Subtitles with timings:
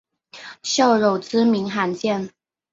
[0.63, 2.27] 孝友之名罕有。